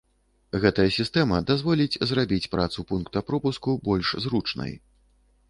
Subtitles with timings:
[0.61, 4.73] Гэтая сістэма дазволіць зрабіць працу пункта пропуску больш зручнай.